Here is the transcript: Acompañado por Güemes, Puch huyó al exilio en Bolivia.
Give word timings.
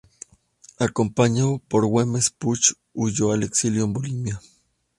Acompañado 0.79 1.59
por 1.67 1.85
Güemes, 1.85 2.31
Puch 2.31 2.73
huyó 2.91 3.33
al 3.33 3.43
exilio 3.43 3.83
en 3.83 3.93
Bolivia. 3.93 4.41